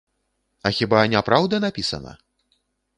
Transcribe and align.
А 0.69 0.71
хіба 0.79 1.05
няпраўда 1.13 1.63
напісана? 1.69 2.19